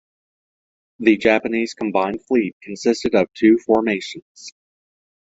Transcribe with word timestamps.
The 0.97 1.15
Japanese 1.15 1.75
Combined 1.75 2.25
Fleet 2.25 2.55
consisted 2.63 3.13
of 3.13 3.31
two 3.35 3.59
formations. 3.59 4.51